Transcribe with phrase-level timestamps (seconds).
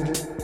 [0.00, 0.39] Yeah.